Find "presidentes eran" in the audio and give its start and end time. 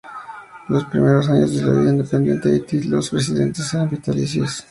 3.11-3.87